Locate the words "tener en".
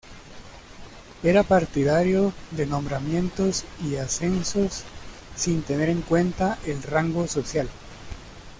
5.61-6.01